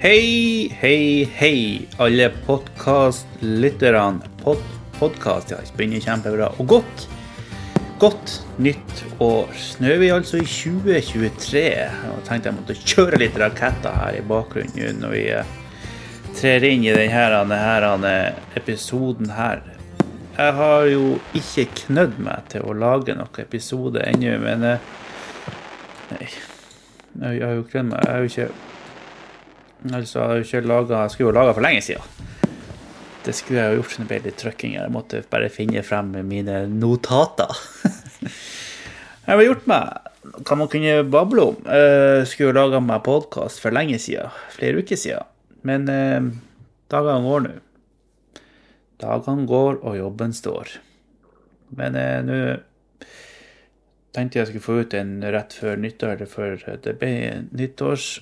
[0.00, 4.20] Hei, hei, hei, alle podkastlytterne.
[4.40, 4.62] Pod,
[4.96, 6.46] podkast, ja, spinner kjempebra.
[6.56, 7.02] Og godt,
[8.00, 8.32] godt
[8.64, 9.52] nytt år.
[9.76, 11.62] Nå er vi altså i 2023.
[11.66, 15.52] Jeg tenkte jeg måtte kjøre litt raketter her i bakgrunnen når vi eh,
[16.32, 17.44] trer inn i denne,
[17.84, 18.14] denne
[18.56, 19.60] episoden her.
[20.38, 21.04] Jeg har jo
[21.36, 24.90] ikke knødd meg til å lage noen episode ennå, men eh,
[26.14, 26.32] Nei.
[27.20, 28.00] Jeg har jo knødd meg.
[28.00, 28.69] Jeg har jo ikke
[29.88, 32.28] Altså, jeg skulle jo laga for lenge siden.
[33.24, 34.76] Det skulle jeg jo gjort når det litt trykking.
[34.76, 37.52] Jeg måtte bare finne frem mine notater.
[39.26, 40.06] jeg har gjort meg
[40.44, 41.58] hva man kunne bable om.
[41.64, 44.32] Jeg skulle jo laga meg podkast for lenge siden.
[44.52, 45.28] Flere uker siden.
[45.64, 46.30] Men eh,
[46.92, 47.52] dagene går nå.
[49.00, 50.76] Dagene går, og jobben står.
[51.76, 52.40] Men eh, nå
[54.16, 57.12] tenkte jeg skulle få ut en rett før nyttår, før det ble
[57.54, 58.18] nyttårs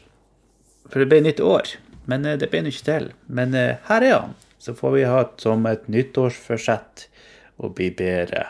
[0.89, 1.75] for det ble nytt år.
[2.08, 3.11] Men eh, det ble nå ikke til.
[3.27, 4.36] Men eh, her er han.
[4.58, 7.08] Så får vi ha det som et nyttårsforsett
[7.62, 8.47] å bli bedre.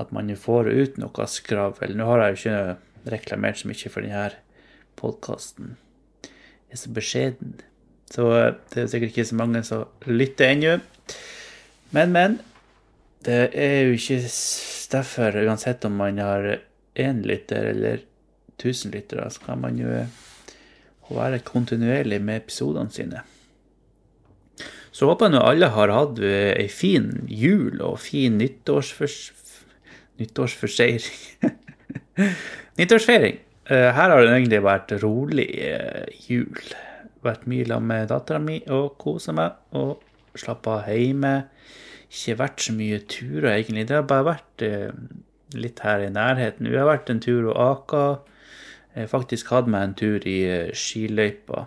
[0.00, 1.96] At man får ut noe skravl.
[1.96, 4.28] Nå har jeg jo ikke reklamert så mye for denne
[5.00, 5.74] podkasten.
[6.70, 7.58] Jeg er så beskjeden.
[8.10, 10.78] Så eh, det er sikkert ikke så mange som lytter ennå.
[11.96, 12.38] Men, men.
[13.20, 14.22] Det er jo ikke
[14.94, 16.46] derfor, uansett om man har
[16.96, 18.00] én lytter eller
[18.56, 19.90] 1000 lyttere, så kan man jo
[21.10, 23.22] å være kontinuerlig med episodene sine.
[24.90, 29.18] Så håper jeg nå alle har hatt ei fin jul og fin nyttårsfors...
[30.20, 31.46] nyttårsforseiring.
[32.80, 33.38] Nyttårsfeiring.
[33.70, 35.46] Her har det egentlig vært rolig
[36.26, 36.58] jul.
[37.22, 40.02] Vært mye sammen med dattera mi og kosa meg og
[40.38, 41.34] slappa av hjemme.
[42.10, 43.86] Ikke vært så mye turer, egentlig.
[43.86, 44.66] Det har bare vært
[45.54, 46.66] litt her i nærheten.
[46.66, 48.04] Vi har vært en tur og aka.
[48.96, 50.40] Jeg faktisk hadde meg en tur i
[50.74, 51.66] skiløypa.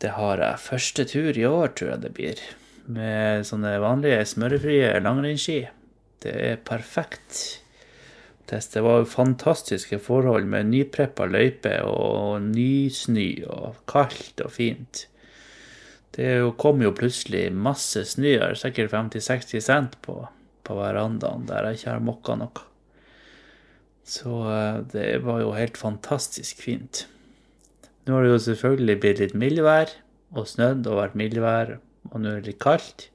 [0.00, 0.62] Det har jeg.
[0.64, 2.44] Første tur i år, tror jeg det blir.
[2.90, 5.58] Med sånne vanlige smørefrie langrennsski.
[6.24, 7.60] Det er perfekt.
[8.50, 15.04] Det var fantastiske forhold med nypreppa løype og nysnø og kaldt og fint.
[16.16, 20.16] Det kom jo plutselig masse snø sikkert 50-60 cent på,
[20.66, 22.69] på verandaen der jeg ikke har mokka noe.
[24.10, 24.34] Så
[24.90, 27.04] det var jo helt fantastisk fint.
[28.06, 29.92] Nå har det jo selvfølgelig blitt litt mildvær
[30.34, 31.76] og snødd og vært mildvær,
[32.10, 33.10] og nå er det litt kaldt.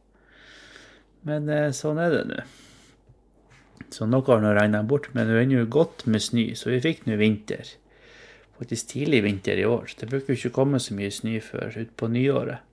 [1.27, 2.45] Men sånn er det nå.
[3.91, 6.81] Så noe har nå regna bort, men det er ennå godt med snø, så vi
[6.83, 7.75] fikk nå vinter.
[8.55, 9.91] Faktisk tidlig vinter i år.
[9.99, 12.63] Det bruker jo ikke komme så mye snø før utpå nyåret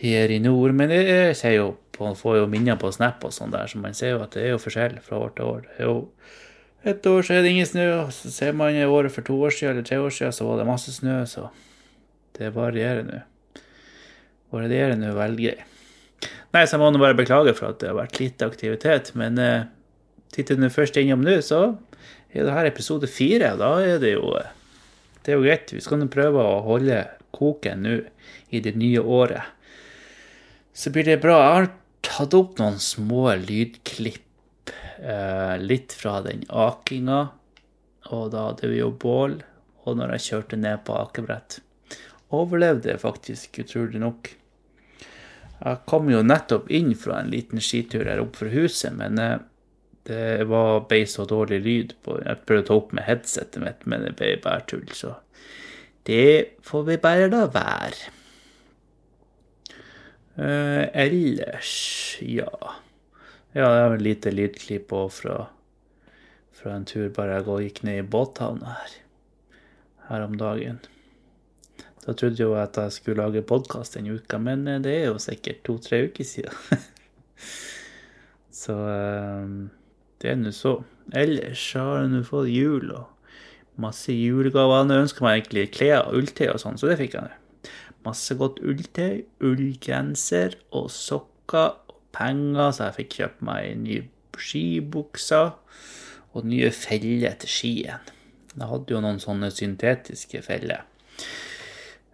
[0.00, 0.74] her i nord.
[0.76, 4.16] Men jeg ser jo får jo minner på Snap og sånn der, så man ser
[4.16, 5.60] jo at det er jo forskjell fra år til år.
[5.68, 5.98] Det er jo
[6.84, 9.54] et år så er det ingen snø, og så ser man året for to år
[9.54, 11.48] siden eller tre år siden så var det masse snø, så
[12.36, 13.20] det varierer nå.
[14.54, 15.54] Varierer nå veldig.
[16.54, 19.40] Nei, så jeg må nå bare beklage for at det har vært lite aktivitet, men
[19.40, 19.66] eh,
[20.34, 21.62] titter du først innom nå, så
[22.34, 24.34] er det her episode fire, og da er det jo
[25.24, 25.70] Det er jo greit.
[25.72, 26.98] Vi skal nå prøve å holde
[27.32, 27.94] koken nå
[28.52, 29.40] i det nye året.
[30.76, 31.38] Så blir det bra.
[31.40, 31.68] Jeg har
[32.04, 34.20] tatt opp noen små lydklipp.
[34.98, 37.26] Eh, litt fra den akinga,
[38.14, 39.40] og da hadde vi jo bål,
[39.84, 41.58] og når jeg kjørte ned på akebrett.
[42.34, 44.30] Overlevde jeg faktisk, utrolig nok.
[45.64, 49.18] Jeg kom jo nettopp inn fra en liten skitur her oppe for huset, men
[50.04, 53.86] det var, ble så dårlig lyd på Jeg prøvde å ta opp med headsetet mitt,
[53.88, 55.16] men det ble bare tull, så
[56.04, 58.10] det får vi bare la være.
[60.34, 61.76] Eh, ellers,
[62.20, 62.74] ja
[63.54, 65.34] Ja, det er et lite lydklipp òg fra,
[66.58, 68.96] fra en tur bare jeg gikk ned i båthavna her
[70.08, 70.80] her om dagen.
[72.04, 75.62] Da trodde jeg at jeg skulle lage podkast denne uka, men det er jo sikkert
[75.64, 76.82] to-tre uker siden.
[78.64, 79.70] så um,
[80.20, 80.76] det er nå så.
[81.16, 83.06] Ellers har jeg nå fått jul og
[83.80, 84.84] masse julegaver.
[84.90, 87.72] Jeg ønsker meg egentlig klær og ulltøy og sånn, så det fikk jeg nå.
[88.04, 91.78] Masse godt ulltøy, ullgenser og sokker
[92.14, 94.06] penger, så jeg fikk kjøpt meg nye
[94.40, 95.52] skibukser
[96.34, 98.10] og nye feller til skien.
[98.54, 100.84] Jeg hadde jo noen sånne syntetiske feller.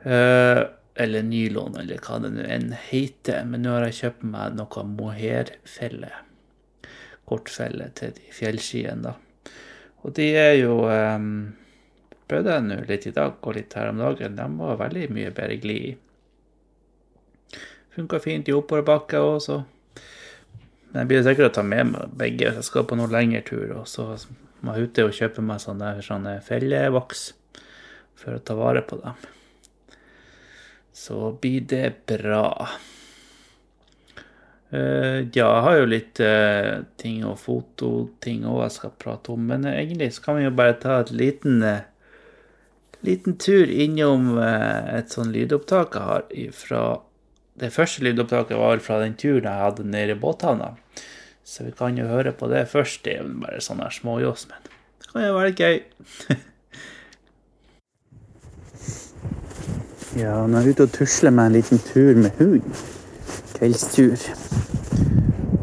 [0.01, 0.65] Uh,
[1.01, 3.45] eller nylon, eller hva det nå enn heter.
[3.49, 6.13] Men nå har jeg kjøpt meg noe mohairfelle.
[7.29, 9.17] Kortfelle til de fjellskiene, da.
[10.01, 11.53] Og de er jo um,
[12.31, 14.37] Prøvde jeg nå litt i dag og litt her om dagen.
[14.39, 15.95] De var veldig mye bedre glid i.
[17.97, 19.57] Funka fint i oppoverbakke òg, så
[20.91, 23.43] Men jeg blir sikkert å ta med meg begge hvis jeg skal på noen lengre
[23.47, 23.77] tur.
[23.79, 24.09] Og så
[24.61, 27.29] må jeg ute og kjøpe meg sånne, der sånn fellevoks
[28.21, 29.29] for å ta vare på dem.
[30.93, 32.69] så blir det bra.
[34.71, 39.49] Uh, ja, jeg har jo litt uh, ting og fototing òg jeg skal prate om,
[39.51, 41.65] men uh, egentlig så kan vi jo bare ta et liten
[43.01, 46.83] liten tur innom et sånn lydopptak jeg har fra
[47.59, 50.69] Det første lydopptaket var fra den turen jeg hadde nede i båthavna.
[51.45, 53.05] Så vi kan jo høre på det først.
[53.05, 54.61] Det er bare sånn her småjoss, men
[55.01, 55.77] det kan jo være gøy.
[60.23, 62.67] ja, nå er jeg ute og tusler med en liten tur med hund.
[63.57, 64.19] Kveldstur.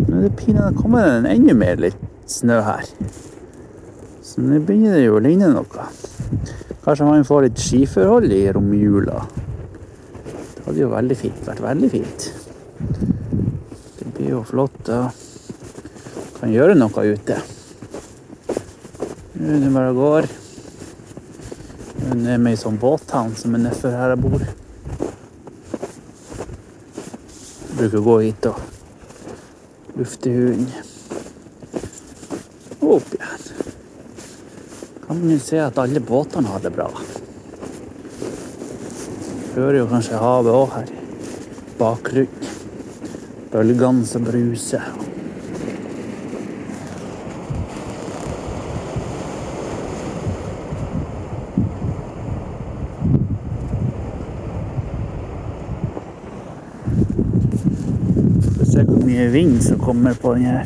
[0.07, 2.85] Nå er det pinadø kommet en enda mer litt snø her.
[4.27, 5.83] Så nå begynner det jo å ligne noe.
[6.83, 9.17] Kanskje man får litt skiforhold i romjula.
[10.67, 12.25] Hadde jo veldig fint, vært veldig fint.
[13.95, 14.89] Det blir jo flott.
[14.91, 15.23] Og
[16.41, 17.37] kan gjøre noe ute.
[19.37, 20.27] Nå er det bare går.
[22.11, 24.43] Nå er med i sånn båthavn som er nedfor her jeg bor.
[27.63, 28.59] Jeg bruker å gå hit og
[29.95, 30.67] lufte hunden.
[32.83, 33.47] Opp igjen.
[35.07, 36.91] Kan jo se at alle båtene har det bra.
[39.57, 40.89] Hører jo kanskje havet òg her.
[41.79, 42.55] Bakgrunnen.
[43.49, 44.85] Bølgene som bruser.
[59.07, 60.65] mye vind som kommer på den her.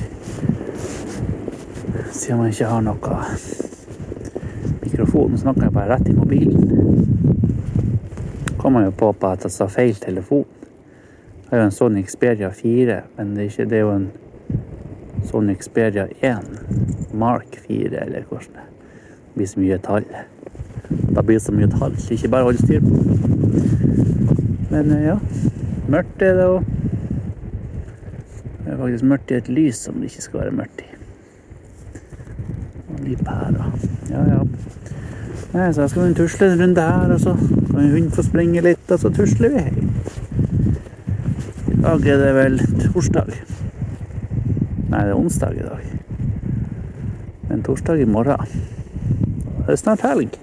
[2.12, 3.22] Siden man ikke har noe
[4.84, 5.38] mikrofon.
[5.38, 7.41] Snakker jeg bare rett i mobilen.
[8.62, 10.46] Kan man jo på at jeg sa feil telefon.
[11.44, 14.12] Jeg har jo en Sony Xperia 4, men det er, ikke, det er jo en
[15.28, 18.68] Sony Xperia 1 Mark 4, eller hvordan det
[19.36, 20.06] blir så mye tall.
[21.16, 21.98] Da blir det så mye tall.
[22.12, 23.02] Ikke bare holde styr på.
[24.72, 25.18] Men ja,
[25.92, 26.69] mørkt er det òg.
[28.62, 30.90] Det er faktisk mørkt i et lys som det ikke skal være mørkt i.
[32.94, 33.74] Og litt pærer.
[34.12, 34.44] Ja, ja.
[35.51, 38.86] Nei, så skal skal tusle en runde her, og så kan hunden få springe litt,
[38.88, 39.89] og så tusler vi hjem.
[41.74, 42.56] I dag er det vel
[42.86, 43.33] torsdag.
[44.92, 45.89] Nei, det er onsdag i dag.
[47.50, 48.48] Men torsdag i morgen.
[49.65, 50.39] Det er snart helg.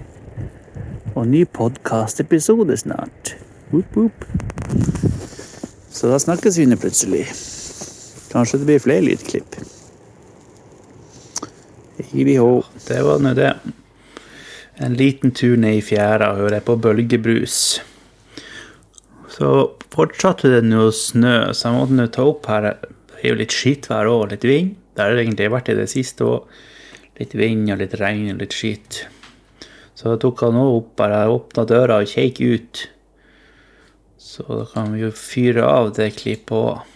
[1.15, 3.33] Og ny podkastepisode snart.
[3.73, 4.29] Woop, woop.
[5.89, 7.25] Så da snakkes vi nå plutselig.
[8.29, 9.57] Kanskje det blir flere lydklipp.
[12.13, 12.53] Hivi-hå.
[12.85, 13.53] Det var nå det.
[14.79, 17.81] En liten tur ned i fjæra og hører på bølgebrus.
[19.27, 19.49] Så
[19.91, 22.69] fortsatte det nå å snø, så jeg måtte nå ta opp her.
[23.11, 24.77] Det er jo litt skitvær og litt vind.
[24.95, 26.47] Det har det egentlig vært i det siste òg.
[27.19, 29.01] Litt vind og litt regn og litt skitt.
[29.99, 32.85] Så jeg tok han nå opp bare åpna døra og kjekk ut.
[34.15, 36.95] Så da kan vi jo fyre av det klippet òg.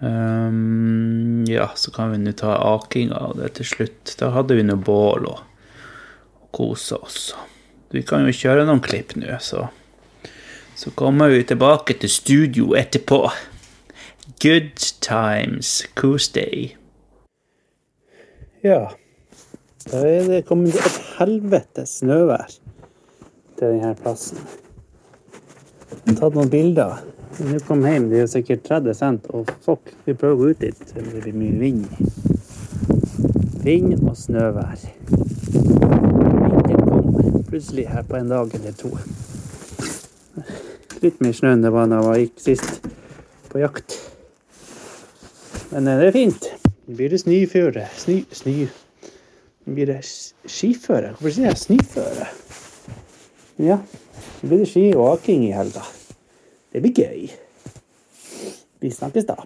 [0.00, 4.14] Um, ja, så kan vi nå ta akinga av det til slutt.
[4.22, 5.49] Da hadde vi nå bål og
[6.54, 7.30] kose oss.
[7.90, 9.68] Vi kan jo kjøre noen klipp nå, så
[10.80, 13.28] Så kommer vi tilbake til studio etterpå.
[14.40, 16.76] Good times, Coos Day.
[18.64, 18.88] Ja.
[19.90, 22.48] Da er det kommet et helvetes snøvær
[23.58, 24.40] til denne plassen.
[25.90, 27.02] Jeg har tatt noen bilder.
[27.38, 30.50] Når vi kom hjem, det er sikkert 30 cent, og fuck, vi prøver å gå
[30.50, 30.82] ut dit.
[30.94, 31.84] Det blir mye vind.
[33.64, 36.09] Vind og snøvær.
[37.50, 38.92] Plutselig her på en dag eller to.
[41.02, 42.86] Litt mer snø enn det var da jeg gikk sist
[43.50, 43.96] på jakt.
[45.72, 46.46] Men eh, det er fint.
[46.86, 47.88] Nå blir det snøføre.
[47.98, 48.20] Snø...
[48.34, 48.54] Snø...
[49.66, 51.12] Nå blir det skiføre.
[51.18, 52.30] Hvorfor sier jeg snøføre?
[53.60, 53.76] Ja,
[54.40, 55.82] nå blir det ski og aking i helga.
[56.72, 57.26] Det blir gøy.
[58.80, 59.42] Vi snakkes da.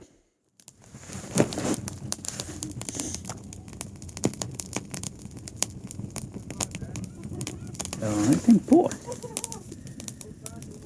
[8.05, 8.81] Ja, jeg har tenkt på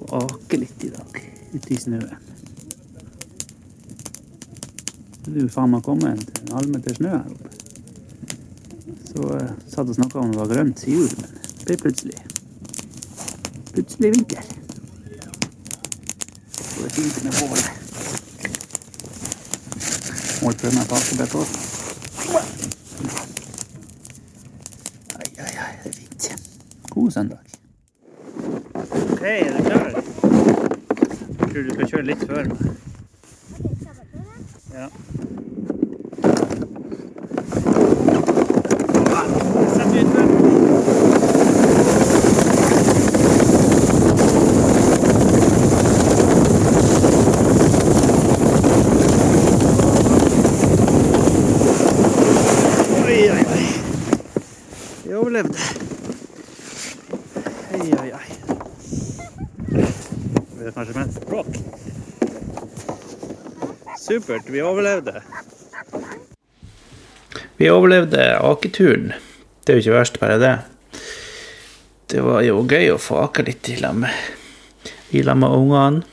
[0.09, 1.21] å ake litt i dag,
[1.53, 2.27] ute i snøen.
[5.29, 7.51] Det er jo faen meg kommet en halvmeter snø her oppe.
[9.09, 12.23] Så jeg satt og snakka om det var grønt i jul, men det ble plutselig
[13.75, 14.49] plutselig vinter
[16.99, 17.59] fint med bål.
[20.43, 21.59] Må prøve meg på akebrett òg.
[25.19, 26.33] Ai, ai, ai, det er fint.
[26.95, 27.48] God søndag.
[29.29, 29.89] Hei, er du klar?
[29.89, 32.61] Jeg tror du skal kjøre litt før meg.
[34.73, 34.87] Ja.
[53.05, 53.69] Oi, oi, oi.
[55.05, 55.78] Jeg overlevde.
[64.09, 65.21] Supert, vi overlevde.
[67.57, 69.13] Vi overlevde aketuren.
[69.65, 70.55] Det er jo ikke verst, bare det.
[72.09, 74.15] Det var jo gøy å få ake litt i lag med,
[75.13, 76.07] i lag med ungene.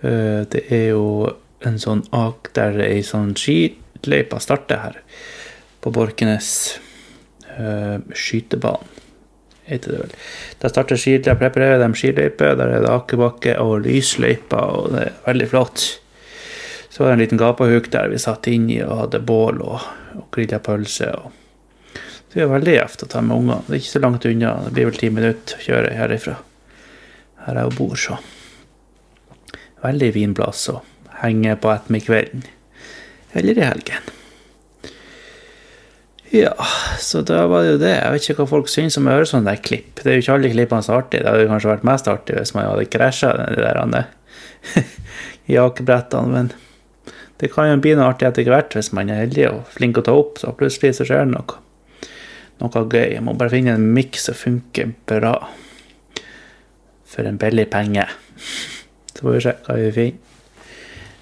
[0.00, 1.28] Eh, det er jo
[1.66, 4.98] en sånn ak der ei sånn skiløype starter her,
[5.84, 6.78] på Borkenes.
[7.56, 8.14] skytebane.
[8.14, 8.88] skytebanen,
[9.64, 10.16] heter det vel.
[10.60, 15.14] Der starter skiløypa, preparerer de skiløype, der er det akebakke og lysløyper, og det er
[15.26, 15.86] veldig flott.
[16.88, 19.84] Så var det en liten gapahuk der vi satt inni og hadde bål og,
[20.16, 21.10] og grilla pølse.
[21.18, 21.32] Og.
[22.32, 23.62] det er veldig gjevt å ta med ungene.
[23.66, 24.56] Det er ikke så langt unna.
[24.64, 26.36] Det blir vel ti minutter å kjøre herifra.
[27.46, 28.18] Her jeg bor, så.
[29.84, 30.80] Veldig fin plass å
[31.22, 32.46] henge på ettermiddagskvelden.
[33.36, 34.12] Eller i helgen.
[36.30, 36.54] Ja,
[36.98, 37.92] så da var det jo det.
[37.94, 40.00] Jeg vet ikke hva folk syns om å høre sånne der klipp.
[40.00, 41.22] Det er jo ikke alle klippene så artige.
[41.22, 43.82] Det hadde kanskje vært mest artig hvis man hadde krasja de der
[45.56, 46.50] jakebrettene, men
[47.40, 50.04] det kan jo bli noe artig etter hvert hvis man er heldig og flink å
[50.06, 51.58] ta opp, så plutselig så skjer det noe.
[52.62, 53.12] Noe gøy.
[53.12, 55.34] Jeg må bare finne en miks som funker bra.
[57.06, 58.06] For en billig penge.
[59.12, 60.22] Så får vi se hva vi finner.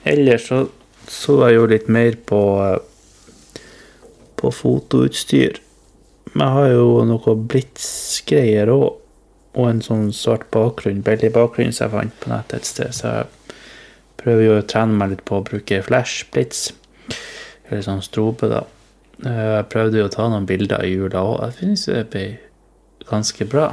[0.05, 0.65] Ellers så
[1.09, 2.41] så jeg jo litt mer på
[4.41, 5.61] på fotoutstyr.
[6.35, 8.99] Jeg har jo noe blitsgreier òg,
[9.55, 12.97] og en sånn svart bakgrunn, billig bakgrunn som jeg fant på nettet et sted.
[12.97, 13.44] Så jeg
[14.25, 16.71] prøver jo å trene meg litt på å bruke flash, blitz,
[17.69, 18.65] eller sånn strobe, da.
[19.25, 21.37] Jeg prøvde jo å ta noen bilder i jula òg.
[21.47, 22.25] Jeg synes det ble
[23.09, 23.69] ganske bra.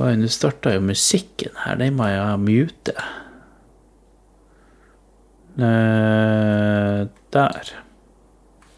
[0.00, 1.76] Oi, nå starta jo musikken her.
[1.76, 2.94] Den må jeg mute.
[5.60, 7.02] Eh,
[7.36, 7.72] der.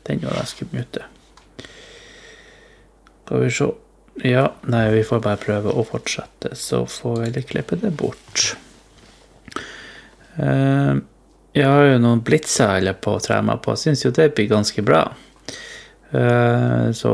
[0.09, 1.07] Den var jeg skulle mute.
[3.23, 3.71] Skal vi se.
[4.29, 8.50] Ja, nei, vi får bare prøve å fortsette, så får vi klippe det bort.
[10.38, 11.02] Uh,
[11.52, 13.76] jeg har jo noen blitzer jeg holder på å trene meg på.
[13.76, 15.04] Syns jo det blir ganske bra.
[16.12, 17.12] Uh, så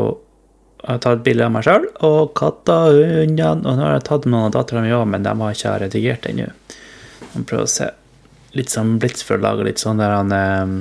[0.79, 3.65] jeg har tatt bilde av meg sjøl og katta, hundene.
[3.67, 6.29] Og nå har jeg tatt noen av dattera mi òg, men de har ikke redigert
[6.31, 6.53] ennå.
[7.39, 7.91] Prøver å se.
[8.57, 10.79] Litt sånn blitz for å lage litt sånn der han uh,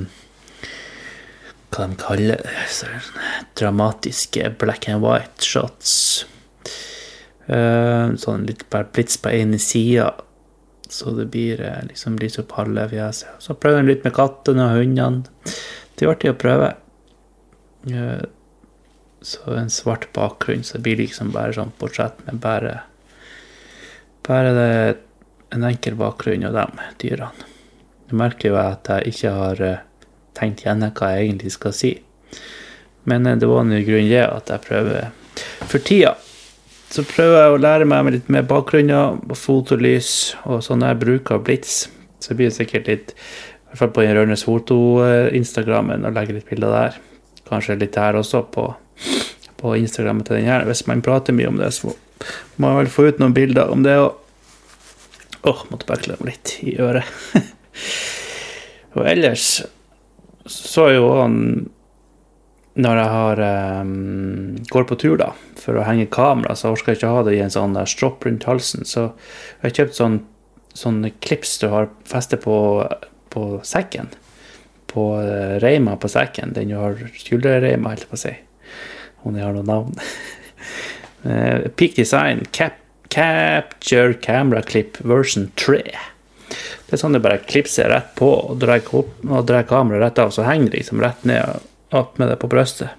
[1.68, 2.54] hva de kaller det,
[3.58, 6.24] dramatiske black and white shots.
[7.48, 10.10] Sånn litt blits på ene sida,
[10.88, 13.28] så det blir uh, liksom litt så fjeset.
[13.38, 15.24] Så prøver jeg litt med kattene og hundene.
[15.94, 16.74] Det er artig å prøve.
[17.88, 18.22] Uh,
[19.20, 22.80] så en svart bakgrunn, så det blir liksom bare sånn portrett med bare
[24.28, 24.96] Bare det,
[25.56, 27.46] en enkel bakgrunn og dem dyrene.
[28.08, 29.62] Det merker jo at jeg ikke har
[30.36, 31.94] tenkt gjennom hva jeg egentlig skal si.
[33.08, 35.10] Men eh, det var en grunn til at jeg prøver
[35.68, 36.14] For tida
[36.88, 41.86] så prøver jeg å lære meg litt mer bakgrunner, fotolys og sånn jeg bruker blits.
[42.18, 46.72] Så det blir sikkert litt I hvert fall på Rørnes Foto-instagrammen og legge litt bilder
[46.72, 46.96] der.
[47.48, 48.70] Kanskje litt her også, på,
[49.60, 50.64] på Instagrammen til den her.
[50.68, 51.92] Hvis man prater mye om det, så
[52.56, 54.24] må jeg vel få ut noen bilder om det òg.
[55.38, 57.06] Åh, oh, måtte bare klemme litt i øret.
[58.96, 59.60] og ellers
[60.48, 61.36] så er jo han
[62.78, 63.42] når jeg har,
[63.82, 67.36] um, går på tur da, for å henge kamera, så orker jeg ikke ha det
[67.36, 68.86] i en sånn stropp rundt halsen.
[68.86, 70.18] Så jeg har kjøpt sånn,
[70.78, 72.56] sånn klips du har festet på,
[73.34, 74.12] på sekken.
[74.88, 76.54] På uh, reima på sekken.
[76.56, 78.36] Den du har skulderreima, holdt jeg på å si.
[79.26, 79.98] Om jeg har noe navn.
[81.26, 85.82] uh, Peak Design Cap Capture Camera Clip version 3.
[86.86, 88.84] Det er sånn du bare klipser rett på og drar,
[89.44, 92.90] drar kameraet rett av, så henger det liksom rett ned opp med det på brystet.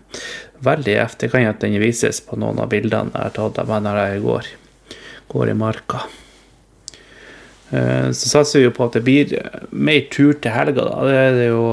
[0.66, 0.96] Veldig.
[1.20, 4.02] Det kan at den vises på noen av bildene jeg har tatt av meg når
[4.02, 4.50] jeg går,
[5.32, 6.02] går i marka.
[7.70, 9.38] Eh, så satser vi jo på at det blir
[9.72, 10.82] mer tur til helga.
[10.82, 11.06] da.
[11.06, 11.64] Det er det jo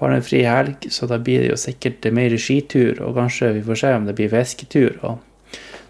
[0.00, 3.64] bare en fri helg, så da blir det jo sikkert mer skitur, og kanskje vi
[3.66, 4.96] får se om det blir fisketur.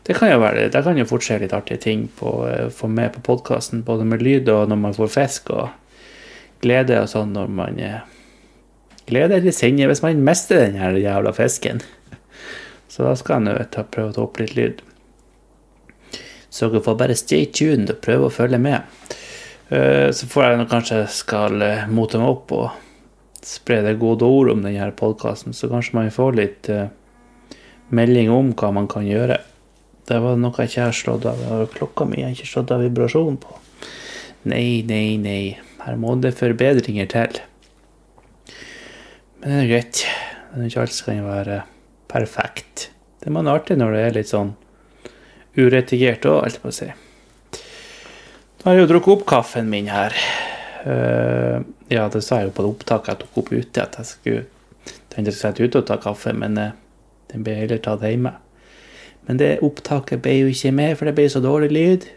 [0.02, 2.88] det kan jo være, det kan jo fort skje litt artige ting på, eh, få
[2.88, 5.68] med på podkasten, både med lyd og når man får fisk, og
[6.62, 8.00] glede og sånn når man eh,
[9.08, 11.80] Glede eller sinne hvis man mister den her jævla fisken.
[12.90, 14.84] Så da skal jeg nå prøve å ta opp litt lyd.
[16.50, 18.82] Så dere får bare stay tuned og prøve å følge med.
[19.70, 21.62] Eh, så får jeg kanskje skal
[21.94, 26.34] mote meg opp og spre det gode ord om denne podkasten, så kanskje man får
[26.36, 26.68] litt
[27.94, 29.38] melding om hva man kan gjøre.
[30.10, 31.38] Det var noe jeg ikke har slått av.
[31.38, 33.56] Det var klokka mi jeg har ikke slått av vibrasjonen på.
[34.50, 35.42] Nei, nei, nei.
[35.84, 37.40] Her må det forbedringer til.
[39.40, 40.02] Men det er greit.
[40.50, 41.60] Den er ikke alt som kan være
[42.10, 42.90] perfekt.
[43.20, 44.52] Det er man artig når det er litt sånn
[45.56, 46.88] uretigert òg, holdt jeg på å si.
[48.60, 50.16] Nå har jeg jo drukket opp kaffen min her.
[50.84, 54.08] Uh, ja, det sa jeg jo på det opptaket jeg tok opp ute, at jeg
[54.08, 54.44] skulle
[55.10, 56.76] tenkte jeg skulle sette ut og ta kaffe, men uh,
[57.32, 58.34] den ble heller tatt hjemme.
[59.28, 62.08] Men det opptaket ble jo ikke med, for det ble så dårlig lyd.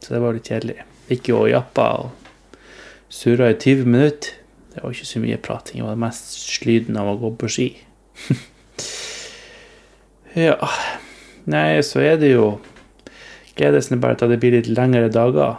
[0.00, 0.78] Så det var litt kjedelig.
[1.10, 2.60] Gikk jo og jappa og
[3.12, 4.39] surra i 20 minutter.
[4.70, 5.80] Det var ikke så mye prating.
[5.80, 7.68] Det var mest slyden av å gå på ski.
[10.38, 10.56] ja
[11.50, 12.50] Nei, så er det jo
[13.56, 15.58] Gledes bare til at det blir litt lengre dager.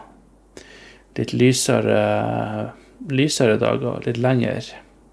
[1.18, 2.00] Litt lysere,
[3.12, 4.00] lysere dager.
[4.06, 4.56] Litt lengre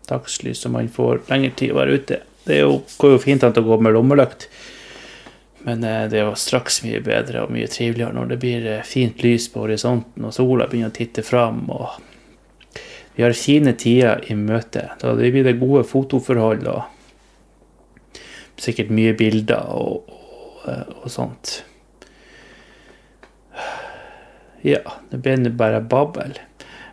[0.09, 2.21] dagslys, så man får lengre tid å være ute.
[2.49, 4.47] Det jo, går jo fint an å gå med lommelykt,
[5.67, 8.87] men eh, det er jo straks mye bedre og mye triveligere når det blir eh,
[8.87, 11.67] fint lys på horisonten og sola begynner å titte fram.
[11.75, 11.99] og
[13.19, 14.85] Vi har fine tider i møte.
[15.03, 16.85] Da blir det gode fotoforhold og
[18.63, 21.57] sikkert mye bilder og, og, og sånt.
[24.63, 26.39] Ja, det blir bare babbel.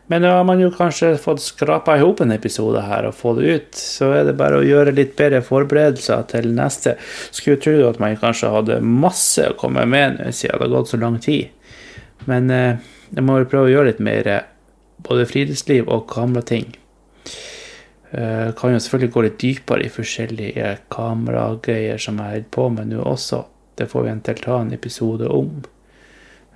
[0.10, 3.36] Men nå har man jo kanskje fått skrapa i hop en episode her og få
[3.38, 3.78] det ut.
[3.78, 6.96] Så er det bare å gjøre litt bedre forberedelser til neste.
[7.30, 11.02] Skulle tro at man kanskje hadde masse å komme med siden det har gått så
[11.06, 11.54] lang tid.
[12.26, 14.34] Men eh, jeg må vel prøve å gjøre litt mer
[15.04, 16.74] både friluftsliv og kamerating.
[18.12, 22.92] Eh, kan jo selvfølgelig gå litt dypere i forskjellige kameragreier som jeg holder på med
[22.94, 23.44] nå også.
[23.76, 25.64] Det får vi eventuelt ta en episode om.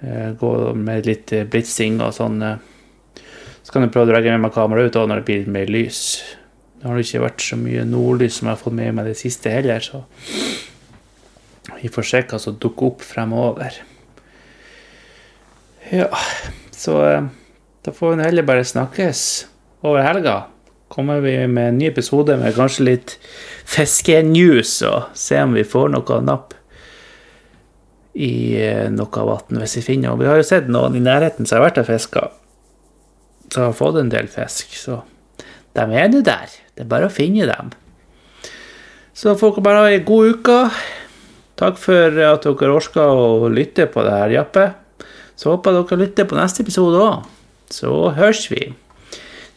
[0.01, 2.39] Eh, gå med litt eh, blitzing og sånn.
[3.63, 6.21] Så kan jeg prøve å dra med meg kameraet ut når det blir mer lys.
[6.79, 9.51] Det har ikke vært så mye nordlys som jeg har fått med meg det siste
[9.51, 10.05] heller, så
[11.79, 13.75] vi får se hva som dukker opp fremover.
[15.91, 16.07] Ja,
[16.71, 16.95] så
[17.85, 19.23] da får vi heller bare snakkes
[19.87, 20.37] over helga.
[20.89, 23.15] Kommer vi med en ny episode med kanskje litt
[23.69, 26.55] fiskenews, og se om vi får noe napp
[28.19, 30.19] i eh, noe vann hvis vi finner noe.
[30.19, 32.29] Vi har jo sett noen i nærheten som har vært og fiska
[33.53, 34.73] som har fått en del fisk.
[34.77, 35.01] Så
[35.77, 36.51] de er nå der.
[36.75, 37.71] Det er bare å finne dem.
[39.13, 40.59] Så folk bare ha ei god uke.
[41.59, 45.03] Takk for at dere orka å lytte på det her jappet.
[45.39, 47.27] Så håper jeg dere lytter på neste episode òg.
[47.73, 48.71] Så høres vi.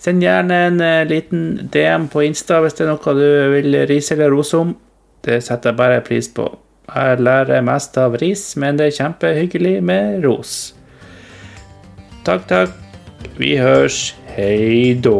[0.02, 4.16] Send gjerne en uh, liten DM på Insta hvis det er noe du vil rise
[4.16, 4.74] eller rose om.
[5.22, 6.48] Det setter jeg bare pris på.
[6.92, 10.74] Jeg lærer mest av ris, men det er kjempehyggelig med ros.
[12.26, 12.74] Takk, takk.
[13.38, 14.12] Vi høres.
[14.34, 15.18] Hei då.